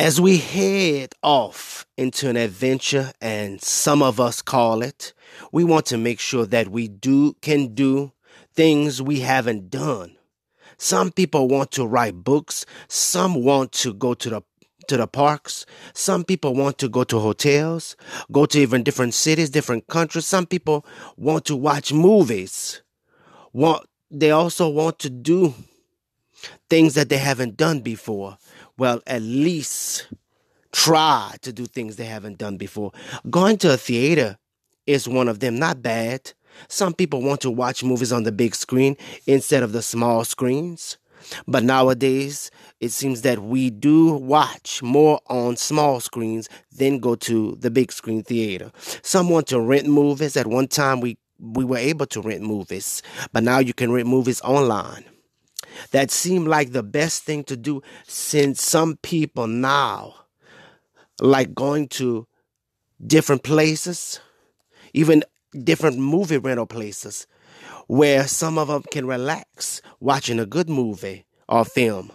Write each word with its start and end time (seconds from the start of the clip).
As 0.00 0.20
we 0.20 0.38
head 0.38 1.16
off 1.24 1.84
into 1.96 2.30
an 2.30 2.36
adventure, 2.36 3.12
and 3.20 3.60
some 3.60 4.00
of 4.00 4.20
us 4.20 4.40
call 4.42 4.80
it, 4.80 5.12
we 5.50 5.64
want 5.64 5.86
to 5.86 5.98
make 5.98 6.20
sure 6.20 6.46
that 6.46 6.68
we 6.68 6.86
do 6.86 7.32
can 7.42 7.74
do 7.74 8.12
things 8.54 9.02
we 9.02 9.18
haven't 9.18 9.70
done. 9.70 10.16
Some 10.76 11.10
people 11.10 11.48
want 11.48 11.72
to 11.72 11.84
write 11.84 12.14
books, 12.22 12.64
some 12.86 13.42
want 13.42 13.72
to 13.72 13.92
go 13.92 14.14
to 14.14 14.30
the 14.30 14.42
to 14.86 14.96
the 14.98 15.08
parks. 15.08 15.66
Some 15.94 16.22
people 16.22 16.54
want 16.54 16.78
to 16.78 16.88
go 16.88 17.02
to 17.02 17.18
hotels, 17.18 17.96
go 18.30 18.46
to 18.46 18.60
even 18.60 18.84
different 18.84 19.14
cities, 19.14 19.50
different 19.50 19.88
countries. 19.88 20.26
Some 20.26 20.46
people 20.46 20.86
want 21.16 21.44
to 21.46 21.56
watch 21.56 21.92
movies. 21.92 22.82
Want 23.52 23.84
they 24.12 24.30
also 24.30 24.68
want 24.68 25.00
to 25.00 25.10
do 25.10 25.54
things 26.70 26.94
that 26.94 27.08
they 27.08 27.18
haven't 27.18 27.56
done 27.56 27.80
before. 27.80 28.38
Well, 28.78 29.02
at 29.08 29.22
least 29.22 30.06
try 30.70 31.34
to 31.42 31.52
do 31.52 31.66
things 31.66 31.96
they 31.96 32.04
haven't 32.04 32.38
done 32.38 32.56
before. 32.56 32.92
Going 33.28 33.58
to 33.58 33.74
a 33.74 33.76
theater 33.76 34.38
is 34.86 35.08
one 35.08 35.28
of 35.28 35.40
them. 35.40 35.58
Not 35.58 35.82
bad. 35.82 36.32
Some 36.68 36.94
people 36.94 37.20
want 37.20 37.40
to 37.40 37.50
watch 37.50 37.82
movies 37.82 38.12
on 38.12 38.22
the 38.22 38.32
big 38.32 38.54
screen 38.54 38.96
instead 39.26 39.64
of 39.64 39.72
the 39.72 39.82
small 39.82 40.24
screens. 40.24 40.96
But 41.48 41.64
nowadays, 41.64 42.52
it 42.78 42.90
seems 42.90 43.22
that 43.22 43.40
we 43.40 43.70
do 43.70 44.14
watch 44.14 44.80
more 44.80 45.20
on 45.26 45.56
small 45.56 45.98
screens 45.98 46.48
than 46.70 47.00
go 47.00 47.16
to 47.16 47.56
the 47.58 47.72
big 47.72 47.90
screen 47.90 48.22
theater. 48.22 48.70
Some 49.02 49.28
want 49.28 49.48
to 49.48 49.60
rent 49.60 49.88
movies. 49.88 50.36
At 50.36 50.46
one 50.46 50.68
time, 50.68 51.00
we, 51.00 51.18
we 51.40 51.64
were 51.64 51.78
able 51.78 52.06
to 52.06 52.20
rent 52.20 52.42
movies, 52.42 53.02
but 53.32 53.42
now 53.42 53.58
you 53.58 53.74
can 53.74 53.90
rent 53.90 54.06
movies 54.06 54.40
online. 54.42 55.04
That 55.90 56.10
seemed 56.10 56.48
like 56.48 56.72
the 56.72 56.82
best 56.82 57.24
thing 57.24 57.44
to 57.44 57.56
do 57.56 57.82
since 58.06 58.62
some 58.62 58.96
people 59.02 59.46
now 59.46 60.14
like 61.20 61.54
going 61.54 61.88
to 61.88 62.26
different 63.04 63.42
places, 63.42 64.20
even 64.92 65.24
different 65.64 65.98
movie 65.98 66.38
rental 66.38 66.66
places 66.66 67.26
where 67.86 68.28
some 68.28 68.58
of 68.58 68.68
them 68.68 68.82
can 68.90 69.06
relax 69.06 69.80
watching 69.98 70.38
a 70.38 70.46
good 70.46 70.68
movie 70.68 71.24
or 71.48 71.64
film. 71.64 72.12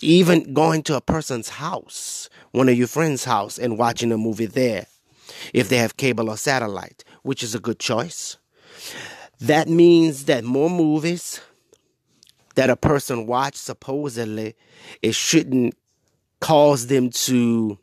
Even 0.00 0.52
going 0.52 0.82
to 0.82 0.96
a 0.96 1.00
person's 1.00 1.48
house, 1.48 2.28
one 2.50 2.68
of 2.68 2.76
your 2.76 2.88
friend's 2.88 3.24
house, 3.24 3.58
and 3.58 3.78
watching 3.78 4.10
a 4.10 4.18
movie 4.18 4.46
there, 4.46 4.86
if 5.54 5.68
they 5.68 5.78
have 5.78 5.96
cable 5.96 6.28
or 6.28 6.36
satellite, 6.36 7.04
which 7.22 7.42
is 7.42 7.54
a 7.54 7.60
good 7.60 7.78
choice. 7.78 8.36
That 9.38 9.68
means 9.68 10.24
that 10.24 10.44
more 10.44 10.68
movies 10.68 11.40
that 12.54 12.70
a 12.70 12.76
person 12.76 13.26
watch 13.26 13.56
supposedly 13.56 14.54
it 15.02 15.14
shouldn't 15.14 15.74
cause 16.40 16.86
them 16.86 17.10
to 17.10 17.78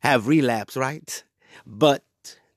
have 0.00 0.26
relapse, 0.26 0.76
right? 0.76 1.22
But 1.66 2.04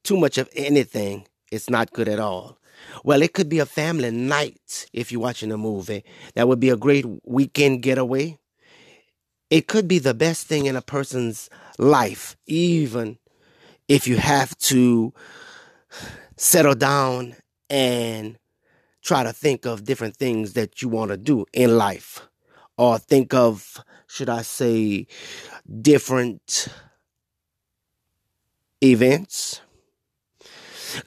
too 0.03 0.17
much 0.17 0.37
of 0.37 0.49
anything 0.55 1.27
it's 1.51 1.69
not 1.69 1.93
good 1.93 2.09
at 2.09 2.19
all. 2.19 2.57
Well, 3.03 3.21
it 3.21 3.33
could 3.33 3.49
be 3.49 3.59
a 3.59 3.65
family 3.65 4.11
night 4.11 4.87
if 4.93 5.11
you're 5.11 5.21
watching 5.21 5.51
a 5.51 5.57
movie. 5.57 6.03
That 6.33 6.47
would 6.47 6.59
be 6.59 6.69
a 6.69 6.77
great 6.77 7.05
weekend 7.23 7.81
getaway. 7.81 8.37
It 9.49 9.67
could 9.67 9.87
be 9.87 9.99
the 9.99 10.13
best 10.13 10.47
thing 10.47 10.65
in 10.65 10.75
a 10.75 10.81
person's 10.81 11.49
life, 11.77 12.35
even 12.47 13.17
if 13.87 14.07
you 14.07 14.17
have 14.17 14.57
to 14.57 15.13
settle 16.35 16.75
down 16.75 17.35
and 17.69 18.37
try 19.05 19.23
to 19.23 19.31
think 19.31 19.65
of 19.65 19.85
different 19.85 20.17
things 20.17 20.53
that 20.53 20.81
you 20.81 20.89
want 20.89 21.11
to 21.11 21.17
do 21.17 21.45
in 21.53 21.77
life. 21.77 22.27
Or 22.77 22.97
think 22.97 23.33
of, 23.33 23.77
should 24.07 24.29
I 24.29 24.41
say, 24.41 25.07
different 25.81 26.67
events 28.83 29.61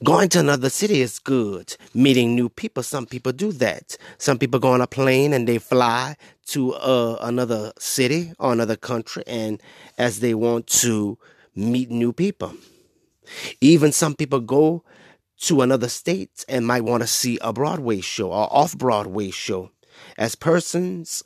Going 0.03 0.29
to 0.29 0.39
another 0.39 0.69
city 0.69 1.01
is 1.01 1.19
good. 1.19 1.75
Meeting 1.93 2.35
new 2.35 2.49
people, 2.49 2.83
some 2.83 3.05
people 3.05 3.31
do 3.31 3.51
that. 3.53 3.97
Some 4.17 4.37
people 4.37 4.59
go 4.59 4.71
on 4.71 4.81
a 4.81 4.87
plane 4.87 5.33
and 5.33 5.47
they 5.47 5.57
fly 5.57 6.15
to 6.47 6.73
uh, 6.75 7.17
another 7.21 7.71
city 7.79 8.33
or 8.39 8.53
another 8.53 8.75
country, 8.75 9.23
and 9.25 9.61
as 9.97 10.19
they 10.19 10.33
want 10.33 10.67
to 10.67 11.17
meet 11.55 11.89
new 11.89 12.13
people. 12.13 12.53
Even 13.61 13.91
some 13.91 14.15
people 14.15 14.39
go 14.39 14.83
to 15.39 15.61
another 15.61 15.89
state 15.89 16.45
and 16.47 16.67
might 16.67 16.83
want 16.83 17.01
to 17.01 17.07
see 17.07 17.37
a 17.41 17.53
Broadway 17.53 18.01
show 18.01 18.31
or 18.31 18.47
off 18.51 18.77
Broadway 18.77 19.31
show. 19.31 19.71
As 20.17 20.35
persons 20.35 21.23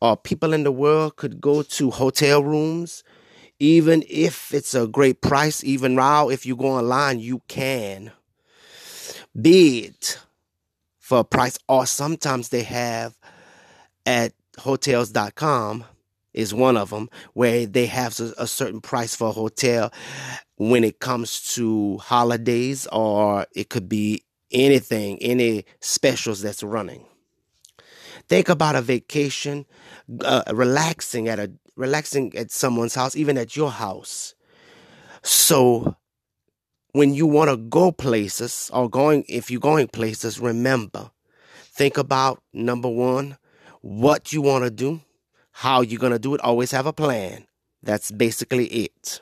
or 0.00 0.16
people 0.16 0.52
in 0.52 0.64
the 0.64 0.72
world 0.72 1.16
could 1.16 1.40
go 1.40 1.62
to 1.62 1.90
hotel 1.90 2.42
rooms 2.42 3.04
even 3.62 4.02
if 4.08 4.52
it's 4.52 4.74
a 4.74 4.88
great 4.88 5.20
price, 5.20 5.62
even 5.62 5.94
now, 5.94 6.28
if 6.28 6.44
you 6.44 6.56
go 6.56 6.66
online, 6.66 7.20
you 7.20 7.40
can 7.46 8.10
bid 9.40 9.94
for 10.98 11.20
a 11.20 11.24
price, 11.24 11.60
or 11.68 11.86
sometimes 11.86 12.48
they 12.48 12.64
have 12.64 13.16
at 14.04 14.32
hotels.com 14.58 15.84
is 16.34 16.54
one 16.54 16.76
of 16.76 16.90
them 16.90 17.08
where 17.34 17.66
they 17.66 17.86
have 17.86 18.18
a, 18.20 18.32
a, 18.38 18.46
certain 18.46 18.80
price 18.80 19.14
for 19.14 19.28
a 19.28 19.32
hotel 19.32 19.92
when 20.56 20.84
it 20.84 21.00
comes 21.00 21.54
to 21.54 21.98
holidays 21.98 22.86
or 22.92 23.46
it 23.54 23.68
could 23.68 23.88
be 23.88 24.22
anything 24.50 25.18
any 25.22 25.64
specials 25.80 26.42
that's 26.42 26.62
running 26.62 27.04
think 28.28 28.48
about 28.48 28.76
a 28.76 28.82
vacation 28.82 29.66
uh, 30.24 30.42
relaxing 30.52 31.28
at 31.28 31.38
a 31.38 31.52
relaxing 31.76 32.36
at 32.36 32.50
someone's 32.50 32.94
house, 32.94 33.16
even 33.16 33.38
at 33.38 33.56
your 33.56 33.70
house. 33.70 34.34
So 35.22 35.96
when 36.92 37.14
you 37.14 37.26
want 37.26 37.50
to 37.50 37.56
go 37.56 37.92
places 37.92 38.70
or 38.72 38.90
going, 38.90 39.24
if 39.28 39.50
you're 39.50 39.60
going 39.60 39.88
places, 39.88 40.40
remember, 40.40 41.10
think 41.64 41.96
about 41.96 42.42
number 42.52 42.88
one, 42.88 43.38
what 43.80 44.32
you 44.32 44.42
want 44.42 44.64
to 44.64 44.70
do, 44.70 45.00
how 45.52 45.80
you're 45.80 46.00
going 46.00 46.12
to 46.12 46.18
do 46.18 46.34
it. 46.34 46.40
Always 46.40 46.70
have 46.72 46.86
a 46.86 46.92
plan. 46.92 47.46
That's 47.82 48.10
basically 48.10 48.66
it. 48.66 49.20